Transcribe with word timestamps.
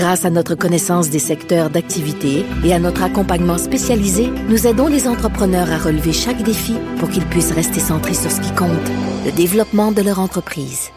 Grâce 0.00 0.24
à 0.24 0.30
notre 0.30 0.54
connaissance 0.54 1.10
des 1.10 1.18
secteurs 1.18 1.68
d'activité 1.68 2.46
et 2.64 2.72
à 2.72 2.78
notre 2.78 3.02
accompagnement 3.02 3.58
spécialisé, 3.58 4.30
nous 4.48 4.66
aidons 4.66 4.86
les 4.86 5.06
entrepreneurs 5.06 5.70
à 5.70 5.76
relever 5.76 6.14
chaque 6.14 6.42
défi 6.42 6.74
pour 6.98 7.10
qu'ils 7.10 7.26
puissent 7.26 7.52
rester 7.52 7.80
centrés 7.80 8.14
sur 8.14 8.30
ce 8.30 8.40
qui 8.40 8.50
compte, 8.54 8.70
le 9.26 9.30
développement 9.30 9.92
de 9.92 10.00
leur 10.00 10.18
entreprise. 10.18 10.88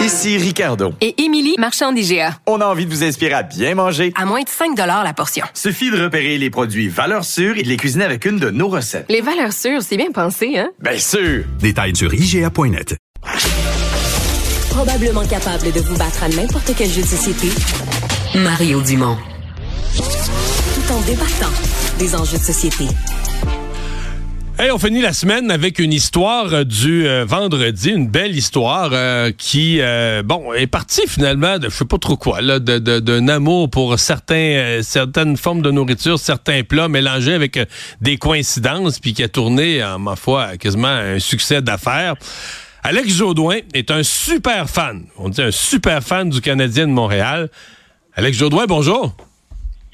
Ici 0.00 0.38
Ricardo. 0.38 0.94
Et 1.02 1.22
Émilie, 1.22 1.56
marchand 1.58 1.92
d'IGA. 1.92 2.38
On 2.46 2.62
a 2.62 2.64
envie 2.64 2.86
de 2.86 2.90
vous 2.90 3.04
inspirer 3.04 3.34
à 3.34 3.42
bien 3.42 3.74
manger. 3.74 4.14
À 4.16 4.24
moins 4.24 4.40
de 4.40 4.48
5 4.48 4.74
la 4.74 5.12
portion. 5.12 5.44
Suffit 5.52 5.90
de 5.90 6.02
repérer 6.02 6.38
les 6.38 6.48
produits 6.48 6.88
valeurs 6.88 7.26
sûres 7.26 7.58
et 7.58 7.62
de 7.62 7.68
les 7.68 7.76
cuisiner 7.76 8.06
avec 8.06 8.24
une 8.24 8.38
de 8.38 8.48
nos 8.48 8.68
recettes. 8.68 9.04
Les 9.10 9.20
valeurs 9.20 9.52
sûres, 9.52 9.82
c'est 9.82 9.98
bien 9.98 10.12
pensé, 10.12 10.56
hein? 10.56 10.70
Bien 10.80 10.98
sûr! 10.98 11.44
Détails 11.60 11.94
sur 11.94 12.14
IGA.net. 12.14 12.96
Probablement 14.82 15.26
capable 15.26 15.72
de 15.72 15.80
vous 15.80 15.94
battre 15.98 16.22
à 16.22 16.28
n'importe 16.30 16.72
quel 16.74 16.88
jeu 16.88 17.02
de 17.02 17.06
société, 17.06 17.48
Mario 18.34 18.80
Dumont. 18.80 19.18
Tout 19.94 20.92
en 20.94 21.00
débattant 21.02 21.52
des 21.98 22.14
enjeux 22.14 22.38
de 22.38 22.42
société. 22.42 22.84
Hey, 24.58 24.70
on 24.70 24.78
finit 24.78 25.02
la 25.02 25.12
semaine 25.12 25.50
avec 25.50 25.80
une 25.80 25.92
histoire 25.92 26.54
euh, 26.54 26.64
du 26.64 27.06
euh, 27.06 27.26
vendredi, 27.26 27.90
une 27.90 28.08
belle 28.08 28.34
histoire 28.34 28.88
euh, 28.94 29.32
qui, 29.36 29.82
bon, 30.24 30.54
est 30.54 30.66
partie 30.66 31.06
finalement 31.06 31.58
de 31.58 31.68
je 31.68 31.74
sais 31.74 31.84
pas 31.84 31.98
trop 31.98 32.16
quoi, 32.16 32.40
là, 32.40 32.58
d'un 32.58 32.80
de, 32.80 33.30
amour 33.30 33.68
pour 33.68 33.98
certains, 33.98 34.80
certaines 34.80 35.36
formes 35.36 35.60
de 35.60 35.70
nourriture, 35.70 36.18
certains 36.18 36.62
plats 36.62 36.88
mélangés 36.88 37.34
avec 37.34 37.58
des 38.00 38.16
coïncidences, 38.16 38.98
puis 38.98 39.12
qui 39.12 39.22
a 39.22 39.28
tourné, 39.28 39.84
en 39.84 39.98
ma 39.98 40.16
foi, 40.16 40.56
quasiment 40.56 40.88
un 40.88 41.18
succès 41.18 41.60
d'affaires. 41.60 42.14
Alex 42.82 43.14
Jodoin 43.14 43.58
est 43.74 43.90
un 43.90 44.02
super 44.02 44.68
fan, 44.68 45.04
on 45.18 45.28
dit 45.28 45.42
un 45.42 45.50
super 45.50 46.02
fan 46.02 46.30
du 46.30 46.40
Canadien 46.40 46.86
de 46.86 46.92
Montréal. 46.92 47.50
Alex 48.14 48.38
Jodoin, 48.38 48.64
bonjour. 48.66 49.14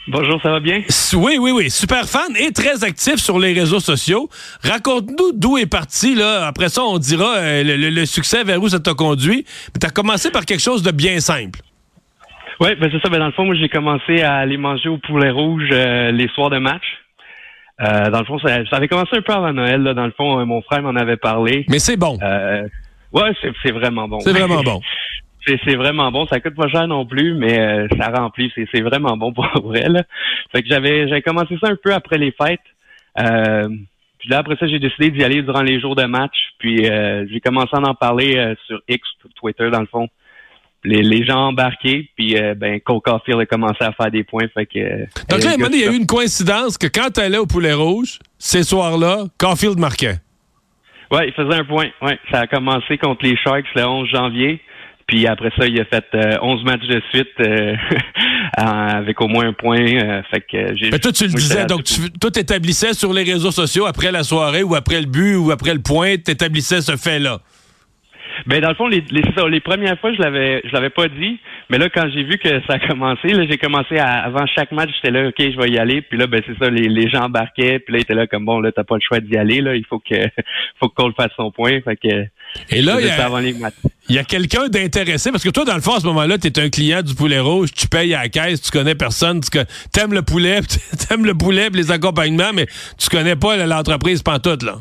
Bonjour, 0.08 0.40
ça 0.40 0.50
va 0.50 0.60
bien? 0.60 0.82
Oui, 1.14 1.36
oui, 1.40 1.50
oui. 1.50 1.68
Super 1.68 2.08
fan 2.08 2.36
et 2.38 2.52
très 2.52 2.84
actif 2.84 3.16
sur 3.16 3.40
les 3.40 3.52
réseaux 3.52 3.80
sociaux. 3.80 4.28
Raconte-nous 4.62 5.32
d'où 5.34 5.58
est 5.58 5.66
parti, 5.66 6.14
là. 6.14 6.46
Après 6.46 6.68
ça, 6.68 6.82
on 6.84 6.98
dira 6.98 7.38
euh, 7.38 7.64
le, 7.64 8.06
succès, 8.06 8.44
vers 8.44 8.62
où 8.62 8.68
ça 8.68 8.78
t'a 8.78 8.94
conduit. 8.94 9.44
Mais 9.74 9.80
t'as 9.80 9.90
commencé 9.90 10.30
par 10.30 10.44
quelque 10.44 10.62
chose 10.62 10.84
de 10.84 10.92
bien 10.92 11.18
simple. 11.18 11.58
Oui, 12.60 12.76
ben 12.76 12.88
c'est 12.92 13.00
ça. 13.00 13.08
Ben 13.08 13.18
dans 13.18 13.26
le 13.26 13.32
fond, 13.32 13.44
moi, 13.46 13.56
j'ai 13.56 13.68
commencé 13.68 14.22
à 14.22 14.36
aller 14.36 14.56
manger 14.56 14.88
au 14.88 14.98
poulet 14.98 15.30
rouge 15.30 15.68
euh, 15.72 16.12
les 16.12 16.28
soirs 16.28 16.50
de 16.50 16.58
match. 16.58 16.84
Euh, 17.80 18.10
dans 18.10 18.20
le 18.20 18.24
fond, 18.24 18.38
ça, 18.38 18.60
avait 18.72 18.88
commencé 18.88 19.16
un 19.16 19.22
peu 19.22 19.32
avant 19.32 19.52
Noël. 19.52 19.82
Là. 19.82 19.94
Dans 19.94 20.06
le 20.06 20.12
fond, 20.12 20.44
mon 20.46 20.62
frère 20.62 20.82
m'en 20.82 20.96
avait 20.96 21.16
parlé. 21.16 21.64
Mais 21.68 21.78
c'est 21.78 21.96
bon. 21.96 22.18
ouais, 23.12 23.32
c'est 23.62 23.70
vraiment 23.72 24.08
bon. 24.08 24.20
C'est 24.20 24.32
vraiment 24.38 24.62
bon. 24.62 24.80
c'est 25.46 25.76
vraiment 25.76 26.10
bon. 26.10 26.26
Ça 26.26 26.40
coûte 26.40 26.54
pas 26.54 26.68
cher 26.68 26.88
non 26.88 27.04
plus, 27.06 27.34
mais 27.34 27.58
euh, 27.58 27.86
ça 27.98 28.10
remplit. 28.10 28.52
C'est 28.72 28.80
vraiment 28.80 29.16
bon 29.16 29.32
pour 29.32 29.46
vrai. 29.62 29.88
Là. 29.88 30.02
Fait 30.52 30.62
que 30.62 30.68
j'avais 30.68 31.08
j'avais 31.08 31.22
commencé 31.22 31.56
ça 31.60 31.70
un 31.70 31.76
peu 31.76 31.92
après 31.92 32.18
les 32.18 32.32
fêtes. 32.32 32.60
Euh, 33.18 33.68
puis 34.18 34.30
là, 34.30 34.38
après 34.38 34.56
ça, 34.56 34.66
j'ai 34.66 34.78
décidé 34.78 35.10
d'y 35.10 35.22
aller 35.22 35.42
durant 35.42 35.62
les 35.62 35.80
jours 35.80 35.94
de 35.94 36.04
match. 36.04 36.36
Puis 36.58 36.88
euh, 36.88 37.26
j'ai 37.30 37.40
commencé 37.40 37.70
à 37.74 37.80
en 37.80 37.94
parler 37.94 38.54
sur 38.66 38.80
X, 38.88 39.06
Twitter, 39.36 39.70
dans 39.70 39.80
le 39.80 39.86
fond. 39.86 40.08
Les, 40.86 41.02
les 41.02 41.24
gens 41.24 41.48
embarqués, 41.48 42.08
puis 42.16 42.36
ben 42.56 42.80
Cole 42.80 43.00
Caulfield 43.04 43.40
a 43.40 43.46
commencé 43.46 43.82
à 43.82 43.92
faire 43.92 44.10
des 44.10 44.22
points. 44.22 44.46
Fait 44.54 44.66
que, 44.66 45.00
Donc 45.28 45.42
là, 45.42 45.54
il 45.72 45.80
y 45.80 45.84
a 45.84 45.92
eu 45.92 45.96
une 45.96 46.06
coïncidence 46.06 46.78
que 46.78 46.86
quand 46.86 47.10
tu 47.12 47.20
allais 47.20 47.38
au 47.38 47.46
Poulet 47.46 47.72
Rouge, 47.72 48.20
ces 48.38 48.62
soirs-là, 48.62 49.24
Caulfield 49.38 49.78
marquait. 49.78 50.18
Ouais, 51.10 51.28
il 51.28 51.34
faisait 51.34 51.60
un 51.60 51.64
point. 51.64 51.86
Ouais, 52.02 52.18
ça 52.30 52.40
a 52.40 52.46
commencé 52.46 52.98
contre 52.98 53.24
les 53.24 53.36
Sharks 53.36 53.66
le 53.74 53.84
11 53.84 54.08
janvier. 54.08 54.60
Puis 55.06 55.26
après 55.28 55.50
ça, 55.56 55.66
il 55.66 55.80
a 55.80 55.84
fait 55.84 56.04
11 56.42 56.60
euh, 56.60 56.64
matchs 56.64 56.88
de 56.88 57.00
suite 57.10 57.28
euh, 57.40 57.76
avec 58.56 59.20
au 59.20 59.28
moins 59.28 59.46
un 59.46 59.52
point. 59.52 59.78
Euh, 59.78 60.20
fait 60.30 60.40
que 60.40 60.76
j'ai. 60.76 60.90
Mais 60.90 60.98
toi, 60.98 61.12
tu 61.12 61.24
le 61.24 61.30
disais, 61.32 61.64
donc 61.66 61.84
tu, 61.84 62.10
toi, 62.10 62.30
sur 62.92 63.12
les 63.12 63.22
réseaux 63.22 63.52
sociaux 63.52 63.86
après 63.86 64.10
la 64.10 64.24
soirée 64.24 64.64
ou 64.64 64.74
après 64.74 65.00
le 65.00 65.06
but 65.06 65.36
ou 65.36 65.52
après 65.52 65.74
le 65.74 65.80
point, 65.80 66.16
t'établissais 66.16 66.80
ce 66.80 66.96
fait-là? 66.96 67.38
Ben 68.46 68.60
dans 68.60 68.68
le 68.68 68.74
fond, 68.74 68.86
les, 68.86 69.02
les, 69.10 69.22
les 69.50 69.60
premières 69.60 69.98
fois, 69.98 70.12
je 70.12 70.20
l'avais, 70.20 70.62
je 70.64 70.72
l'avais 70.72 70.90
pas 70.90 71.08
dit, 71.08 71.38
mais 71.70 71.78
là, 71.78 71.88
quand 71.88 72.08
j'ai 72.12 72.22
vu 72.22 72.38
que 72.38 72.48
ça 72.66 72.74
a 72.74 72.78
commencé, 72.78 73.28
là, 73.28 73.44
j'ai 73.48 73.58
commencé 73.58 73.98
à, 73.98 74.24
avant 74.24 74.46
chaque 74.46 74.72
match, 74.72 74.90
j'étais 74.96 75.10
là, 75.10 75.28
ok, 75.28 75.34
je 75.38 75.56
vais 75.58 75.70
y 75.70 75.78
aller, 75.78 76.02
puis 76.02 76.18
là, 76.18 76.26
ben 76.26 76.42
c'est 76.46 76.56
ça, 76.58 76.70
les, 76.70 76.88
les 76.88 77.08
gens 77.08 77.24
embarquaient, 77.24 77.78
puis 77.78 77.92
là, 77.92 77.98
ils 77.98 78.02
étaient 78.02 78.14
là 78.14 78.26
comme 78.26 78.44
bon, 78.44 78.60
là, 78.60 78.72
t'as 78.72 78.84
pas 78.84 78.96
le 78.96 79.00
choix 79.00 79.20
d'y 79.20 79.36
aller, 79.36 79.60
là, 79.60 79.74
il 79.74 79.84
faut 79.86 79.98
que, 79.98 80.14
faut 80.80 80.88
que 80.88 80.94
Cole 80.94 81.14
fasse 81.16 81.32
son 81.36 81.50
point, 81.50 81.80
fait 81.80 81.96
que. 81.96 82.26
Et 82.70 82.82
là, 82.82 82.96
il 83.00 83.06
y 83.06 83.10
a, 83.10 83.70
y 84.08 84.18
a 84.18 84.24
quelqu'un 84.24 84.68
d'intéressé, 84.68 85.30
parce 85.30 85.44
que 85.44 85.50
toi, 85.50 85.64
dans 85.64 85.74
le 85.74 85.80
fond, 85.80 85.94
à 85.94 86.00
ce 86.00 86.06
moment-là, 86.06 86.38
tu 86.38 86.46
es 86.46 86.58
un 86.58 86.68
client 86.68 87.02
du 87.02 87.14
poulet 87.14 87.40
rouge, 87.40 87.70
tu 87.72 87.88
payes 87.88 88.14
à 88.14 88.22
la 88.22 88.28
caisse, 88.28 88.62
tu 88.62 88.70
connais 88.70 88.94
personne, 88.94 89.40
tu 89.40 89.58
aimes 90.00 90.12
le 90.12 90.22
poulet, 90.22 90.60
t'aimes 91.08 91.24
le 91.24 91.34
poulet, 91.34 91.68
les 91.72 91.90
accompagnements, 91.90 92.52
mais 92.54 92.66
tu 92.98 93.08
connais 93.08 93.36
pas 93.36 93.56
l'entreprise 93.56 94.22
pantoute, 94.22 94.62
là. 94.62 94.78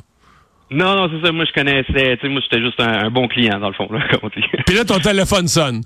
Non, 0.71 0.95
non, 0.95 1.09
c'est 1.11 1.25
ça. 1.25 1.31
Moi, 1.31 1.45
je 1.45 1.53
connaissais. 1.53 2.17
Tu 2.17 2.21
sais, 2.21 2.29
moi, 2.29 2.41
j'étais 2.41 2.63
juste 2.63 2.79
un, 2.79 3.09
bon 3.09 3.27
client, 3.27 3.59
dans 3.59 3.67
le 3.67 3.73
fond, 3.73 3.87
là, 3.91 3.99
comme 4.11 4.19
on 4.23 4.27
dit. 4.29 4.45
Puis 4.65 4.75
là, 4.75 4.83
ton 4.83 4.99
téléphone 4.99 5.47
sonne. 5.47 5.81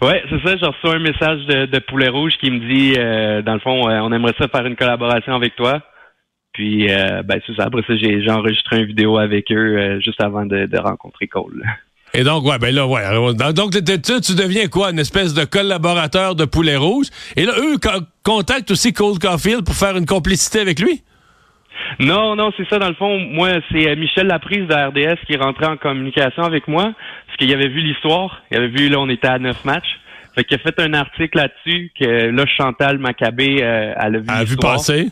Ouais, 0.00 0.22
c'est 0.28 0.42
ça. 0.42 0.56
J'ai 0.56 0.66
reçu 0.66 0.96
un 0.96 0.98
message 0.98 1.46
de, 1.46 1.78
Poulet 1.78 2.08
Rouge 2.08 2.32
qui 2.40 2.50
me 2.50 2.58
dit, 2.58 2.94
euh, 2.98 3.42
dans 3.42 3.54
le 3.54 3.60
fond, 3.60 3.88
euh, 3.88 4.00
on 4.00 4.12
aimerait 4.12 4.34
ça 4.38 4.48
faire 4.48 4.66
une 4.66 4.76
collaboration 4.76 5.34
avec 5.34 5.56
toi. 5.56 5.80
Puis, 6.52 6.90
euh, 6.90 7.22
ben, 7.22 7.40
c'est 7.46 7.54
ça. 7.56 7.64
Après 7.64 7.82
ça, 7.86 7.96
j'ai 7.96 8.30
enregistré 8.30 8.80
une 8.80 8.86
vidéo 8.86 9.16
avec 9.16 9.50
eux 9.50 10.00
juste 10.00 10.20
avant 10.20 10.44
de, 10.44 10.78
rencontrer 10.78 11.26
Cole. 11.26 11.62
Et 12.14 12.24
donc, 12.24 12.44
ouais, 12.44 12.58
ben 12.58 12.74
là, 12.74 12.86
ouais. 12.86 13.02
Donc, 13.54 13.72
tu, 13.72 14.20
tu 14.20 14.34
deviens 14.34 14.68
quoi? 14.68 14.90
Une 14.90 14.98
espèce 14.98 15.32
de 15.32 15.44
collaborateur 15.44 16.34
de 16.34 16.44
Poulet 16.44 16.76
Rouge? 16.76 17.06
Et 17.36 17.46
là, 17.46 17.52
eux 17.58 17.78
contactent 18.22 18.70
aussi 18.70 18.92
Cole 18.92 19.18
Caulfield 19.18 19.64
pour 19.64 19.74
faire 19.74 19.96
une 19.96 20.04
complicité 20.04 20.60
avec 20.60 20.78
lui? 20.78 21.02
Non, 22.00 22.36
non, 22.36 22.52
c'est 22.56 22.68
ça. 22.68 22.78
Dans 22.78 22.88
le 22.88 22.94
fond, 22.94 23.18
moi, 23.18 23.50
c'est 23.70 23.88
euh, 23.88 23.96
Michel 23.96 24.26
Laprise 24.26 24.66
de 24.66 24.74
RDS 24.74 25.24
qui 25.26 25.34
est 25.34 25.42
rentré 25.42 25.66
en 25.66 25.76
communication 25.76 26.42
avec 26.42 26.68
moi, 26.68 26.92
parce 27.26 27.36
qu'il 27.38 27.52
avait 27.52 27.68
vu 27.68 27.80
l'histoire. 27.80 28.42
Il 28.50 28.58
avait 28.58 28.68
vu, 28.68 28.88
là, 28.88 28.98
on 28.98 29.08
était 29.08 29.28
à 29.28 29.38
neuf 29.38 29.64
matchs. 29.64 29.98
Fait 30.34 30.44
qu'il 30.44 30.56
a 30.56 30.58
fait 30.58 30.80
un 30.80 30.94
article 30.94 31.36
là-dessus 31.36 31.92
que 31.98 32.30
là, 32.30 32.46
Chantal 32.46 32.98
Maccabé, 32.98 33.58
euh, 33.62 33.94
elle 33.96 34.16
a 34.16 34.18
vu. 34.18 34.26
Elle 34.28 34.34
a 34.34 34.44
vu 34.44 34.56
passer. 34.56 35.08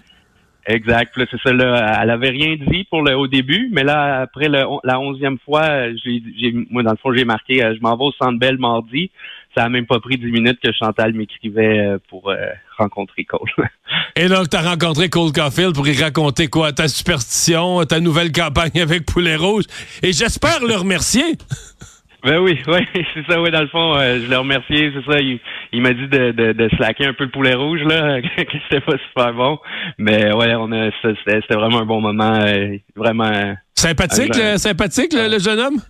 Exact. 0.67 1.17
Là, 1.17 1.25
c'est 1.31 1.41
ça. 1.43 1.53
Là, 1.53 2.01
elle 2.03 2.11
avait 2.11 2.31
rien 2.31 2.57
dit 2.57 2.85
pour 2.85 3.03
le 3.03 3.17
au 3.17 3.27
début, 3.27 3.69
mais 3.73 3.83
là, 3.83 4.23
après 4.23 4.49
le, 4.49 4.65
la 4.85 5.01
onzième 5.01 5.39
fois, 5.45 5.89
j'ai, 6.05 6.53
moi, 6.71 6.83
dans 6.83 6.93
le 6.93 6.97
fond, 6.97 7.13
j'ai 7.15 7.25
marqué, 7.25 7.63
euh, 7.63 7.75
je 7.75 7.81
m'en 7.81 7.97
vais 7.97 8.05
au 8.05 8.13
Centre 8.13 8.39
Bell 8.39 8.59
mardi 8.59 9.11
ça 9.55 9.65
a 9.65 9.69
même 9.69 9.87
pas 9.87 10.01
pris 10.01 10.17
dix 10.17 10.31
minutes 10.31 10.59
que 10.63 10.73
Chantal 10.73 11.13
m'écrivait 11.13 11.81
euh, 11.81 11.99
pour 12.09 12.31
euh, 12.31 12.37
rencontrer 12.79 13.25
Cole. 13.25 13.41
Et 14.17 14.29
donc, 14.29 14.49
tu 14.49 14.57
as 14.57 14.63
rencontré 14.63 15.09
Cole 15.09 15.33
Caulfield 15.33 15.75
pour 15.75 15.87
y 15.89 16.01
raconter 16.01 16.49
quoi? 16.49 16.73
Ta 16.73 16.89
superstition, 16.89 17.85
ta 17.85 18.01
nouvelle 18.01 18.33
campagne 18.33 18.71
avec 18.81 19.07
Poulet 19.07 19.37
Rouge. 19.37 19.65
Et 20.03 20.13
j'espère 20.13 20.61
le 20.67 20.75
remercier. 20.75 21.25
Ben 22.23 22.39
oui, 22.39 22.61
oui, 22.67 22.87
c'est 23.15 23.25
ça, 23.27 23.41
oui, 23.41 23.51
dans 23.51 23.63
le 23.63 23.69
fond, 23.69 23.95
euh, 23.95 24.21
je 24.23 24.29
l'ai 24.29 24.37
remercié, 24.37 24.93
c'est 24.95 25.11
ça, 25.11 25.19
il, 25.21 25.81
m'a 25.81 25.95
dit 25.95 26.07
de, 26.07 26.33
de, 26.33 26.53
de 26.53 26.69
slacker 26.77 27.07
un 27.07 27.15
peu 27.15 27.25
le 27.25 27.31
poulet 27.31 27.55
rouge, 27.55 27.81
là, 27.81 28.21
que 28.21 28.59
c'était 28.69 28.85
pas 28.85 28.99
super 29.09 29.33
bon. 29.33 29.59
Mais 29.97 30.31
ouais, 30.31 30.55
on 30.55 30.71
a 30.71 30.91
c'était 31.03 31.55
vraiment 31.55 31.79
un 31.79 31.87
bon 31.87 32.03
moment, 32.03 32.45
vraiment. 32.95 33.55
Sympathique, 33.75 34.35
sympathique, 34.59 35.15
le, 35.15 35.39
jeune 35.39 35.61
homme? 35.61 35.81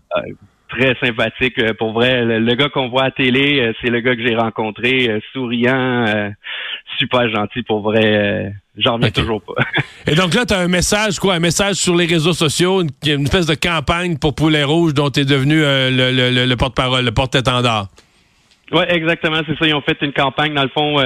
Très 0.70 0.96
sympathique. 1.04 1.58
Euh, 1.58 1.74
pour 1.74 1.92
vrai, 1.92 2.24
le, 2.24 2.54
gars 2.54 2.68
qu'on 2.68 2.88
voit 2.88 3.04
à 3.04 3.10
télé, 3.10 3.60
euh, 3.60 3.72
c'est 3.80 3.90
le 3.90 4.00
gars 4.00 4.16
que 4.16 4.26
j'ai 4.26 4.34
rencontré, 4.34 5.08
euh, 5.10 5.20
souriant, 5.32 6.32
super 6.98 7.28
gentil. 7.28 7.62
Pour 7.62 7.80
vrai, 7.80 8.52
j'en 8.78 8.94
reviens 8.94 9.10
toujours 9.10 9.42
pas. 9.42 9.62
Et 10.06 10.14
donc 10.14 10.34
là, 10.34 10.46
tu 10.46 10.54
as 10.54 10.60
un 10.60 10.68
message, 10.68 11.18
quoi? 11.18 11.34
Un 11.34 11.40
message 11.40 11.76
sur 11.76 11.94
les 11.94 12.06
réseaux 12.06 12.32
sociaux, 12.32 12.82
une, 12.82 13.24
espèce 13.24 13.46
de 13.46 13.54
campagne 13.54 14.16
pour 14.16 14.34
Poulet 14.34 14.64
Rouge 14.64 14.94
dont 14.94 15.10
tu 15.10 15.20
es 15.20 15.24
devenu 15.24 15.60
le, 15.60 16.46
le, 16.46 16.56
porte-parole, 16.56 17.04
le 17.04 17.12
porte-étendard. 17.12 17.88
Oui, 18.72 18.84
exactement, 18.88 19.40
c'est 19.46 19.58
ça. 19.58 19.66
Ils 19.66 19.74
ont 19.74 19.82
fait 19.82 19.98
une 20.00 20.12
campagne, 20.12 20.54
dans 20.54 20.62
le 20.62 20.68
fond, 20.68 20.96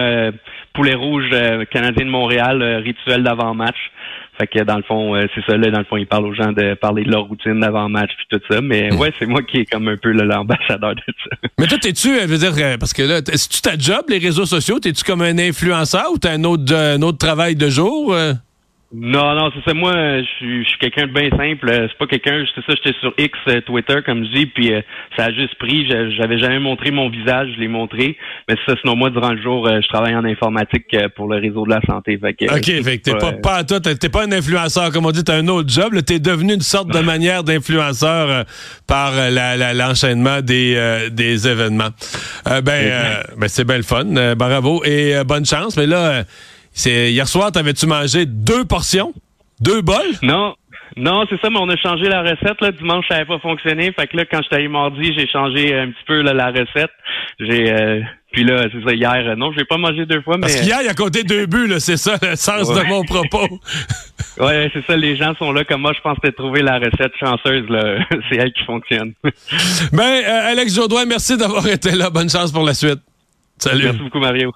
Poulet 0.74 0.94
Rouge, 0.94 1.30
Canadien 1.70 2.04
de 2.04 2.10
Montréal, 2.10 2.62
rituel 2.84 3.22
d'avant-match. 3.22 3.90
Fait 4.38 4.46
que 4.46 4.62
dans 4.64 4.76
le 4.76 4.82
fond, 4.82 5.14
euh, 5.14 5.26
c'est 5.34 5.44
ça, 5.44 5.56
là, 5.56 5.70
dans 5.70 5.78
le 5.78 5.84
fond, 5.84 5.96
ils 5.96 6.06
parlent 6.06 6.26
aux 6.26 6.34
gens 6.34 6.52
de 6.52 6.74
parler 6.74 7.04
de 7.04 7.10
leur 7.10 7.22
routine 7.24 7.60
d'avant-match 7.60 8.10
puis 8.16 8.26
tout 8.38 8.44
ça. 8.50 8.60
Mais 8.60 8.92
ouais, 8.94 9.12
c'est 9.18 9.26
moi 9.26 9.42
qui 9.42 9.58
est 9.58 9.64
comme 9.64 9.86
un 9.88 9.96
peu 9.96 10.10
l'ambassadeur 10.10 10.94
de 10.94 11.02
ça. 11.06 11.36
Mais 11.58 11.66
toi, 11.66 11.78
t'es-tu, 11.78 12.08
euh, 12.08 12.22
je 12.22 12.26
veux 12.26 12.38
dire, 12.38 12.52
euh, 12.58 12.76
parce 12.76 12.92
que 12.92 13.02
là, 13.02 13.22
que 13.22 13.30
tu 13.30 13.60
ta 13.60 13.78
job, 13.78 14.04
les 14.08 14.18
réseaux 14.18 14.46
sociaux? 14.46 14.78
T'es-tu 14.80 15.04
comme 15.04 15.22
un 15.22 15.38
influenceur 15.38 16.06
ou 16.12 16.18
t'as 16.18 16.32
un 16.32 16.44
autre, 16.44 16.72
euh, 16.72 16.96
un 16.96 17.02
autre 17.02 17.18
travail 17.18 17.54
de 17.54 17.68
jour? 17.68 18.12
euh? 18.12 18.32
Non, 18.96 19.34
non, 19.34 19.50
c'est 19.52 19.68
ça. 19.68 19.74
Moi, 19.74 19.92
je 19.92 20.26
suis, 20.38 20.66
quelqu'un 20.78 21.06
de 21.08 21.12
bien 21.12 21.28
simple. 21.30 21.68
Euh, 21.68 21.88
C'est 21.90 21.98
pas 21.98 22.06
quelqu'un. 22.06 22.44
C'est 22.54 22.60
ça. 22.64 22.74
J'étais 22.82 22.96
sur 23.00 23.12
X, 23.18 23.36
euh, 23.48 23.60
Twitter, 23.62 23.96
comme 24.06 24.24
je 24.24 24.30
dis, 24.38 24.46
puis 24.46 24.72
euh, 24.72 24.80
ça 25.16 25.24
a 25.24 25.32
juste 25.32 25.56
pris. 25.56 25.88
J'avais 26.16 26.38
jamais 26.38 26.60
montré 26.60 26.90
mon 26.92 27.08
visage, 27.10 27.48
je 27.56 27.60
l'ai 27.60 27.66
montré. 27.68 28.16
Mais 28.48 28.54
c'est 28.64 28.72
ça. 28.72 28.78
Sinon, 28.80 28.94
moi, 28.94 29.10
durant 29.10 29.32
le 29.32 29.42
jour, 29.42 29.66
euh, 29.66 29.80
je 29.82 29.88
travaille 29.88 30.14
en 30.14 30.24
informatique 30.24 30.94
pour 31.16 31.26
le 31.28 31.40
réseau 31.40 31.64
de 31.64 31.70
la 31.70 31.80
santé. 31.88 32.16
Fait 32.18 32.34
que, 32.34 32.44
OK, 32.44 32.84
fait 32.84 32.98
que 32.98 33.02
t'es 33.02 33.16
pas, 33.16 33.32
pas 33.32 33.54
à 33.56 33.64
toi, 33.64 33.80
t'es 33.80 34.08
pas 34.08 34.24
un 34.24 34.32
influenceur, 34.32 34.92
comme 34.92 35.06
on 35.06 35.10
dit, 35.10 35.24
t'as 35.24 35.36
un 35.38 35.48
autre 35.48 35.68
job. 35.68 35.92
T'es 36.06 36.20
devenu 36.20 36.54
une 36.54 36.60
sorte 36.60 36.92
de 36.92 37.00
manière 37.00 37.42
d'influenceur 37.42 38.30
euh, 38.30 38.44
par 38.86 39.12
la- 39.12 39.56
la- 39.56 39.74
l'enchaînement 39.74 40.40
des, 40.40 40.74
euh, 40.76 41.08
des 41.10 41.48
événements. 41.48 41.90
Euh, 42.48 42.60
ben, 42.60 42.72
euh, 42.72 43.22
ben, 43.38 43.48
c'est 43.48 43.66
bien 43.66 43.76
le 43.78 43.82
fun. 43.82 44.04
Euh, 44.16 44.34
bravo 44.36 44.82
et 44.84 45.16
euh, 45.16 45.24
bonne 45.24 45.44
chance. 45.46 45.76
Mais 45.76 45.86
là, 45.86 45.96
euh, 45.96 46.22
c'est 46.74 47.12
hier 47.12 47.26
soir, 47.26 47.50
t'avais-tu 47.50 47.86
mangé 47.86 48.26
deux 48.26 48.64
portions? 48.64 49.14
Deux 49.60 49.80
bols? 49.80 50.18
Non. 50.22 50.54
Non, 50.96 51.24
c'est 51.28 51.40
ça, 51.40 51.48
mais 51.50 51.58
on 51.58 51.68
a 51.68 51.76
changé 51.76 52.04
la 52.04 52.22
recette. 52.22 52.60
Là. 52.60 52.70
Dimanche, 52.70 53.06
ça 53.08 53.14
n'avait 53.14 53.26
pas 53.26 53.38
fonctionné. 53.38 53.92
Fait 53.92 54.06
que 54.06 54.16
là, 54.16 54.24
quand 54.26 54.42
j'étais 54.42 54.56
allé 54.56 54.68
mardi, 54.68 55.12
j'ai 55.16 55.26
changé 55.26 55.76
un 55.76 55.88
petit 55.88 56.04
peu 56.06 56.20
là, 56.20 56.32
la 56.32 56.50
recette. 56.50 56.92
J'ai 57.40 57.72
euh, 57.72 58.00
puis 58.34 58.42
là, 58.42 58.66
c'est 58.72 58.82
ça, 58.84 58.92
hier, 58.92 59.36
non, 59.36 59.52
je 59.52 59.58
vais 59.58 59.64
pas 59.64 59.76
manger 59.76 60.06
deux 60.06 60.20
fois, 60.22 60.36
mais 60.36 60.42
Parce 60.42 60.56
qu'hier, 60.56 60.78
il 60.82 60.88
a 60.88 60.94
compté 60.94 61.22
deux 61.22 61.46
buts, 61.46 61.68
là, 61.68 61.78
c'est 61.78 61.96
ça 61.96 62.16
le 62.20 62.34
sens 62.34 62.68
de 62.68 62.82
mon 62.88 63.04
propos. 63.04 63.60
ouais, 64.40 64.68
c'est 64.72 64.84
ça, 64.84 64.96
les 64.96 65.16
gens 65.16 65.36
sont 65.36 65.52
là 65.52 65.62
comme 65.64 65.82
moi, 65.82 65.92
je 65.96 66.00
pense 66.00 66.18
que 66.18 66.28
trouvé 66.30 66.60
la 66.62 66.80
recette 66.80 67.12
chanceuse, 67.18 67.68
là. 67.68 68.04
c'est 68.28 68.36
elle 68.36 68.52
qui 68.52 68.64
fonctionne. 68.64 69.12
Ben, 69.92 70.02
euh, 70.02 70.50
Alex 70.50 70.74
Jourdoin, 70.74 71.04
merci 71.04 71.36
d'avoir 71.36 71.64
été 71.68 71.92
là. 71.92 72.10
Bonne 72.10 72.28
chance 72.28 72.50
pour 72.50 72.64
la 72.64 72.74
suite. 72.74 72.98
Salut. 73.58 73.84
Merci 73.84 74.00
beaucoup, 74.00 74.18
Mario. 74.18 74.52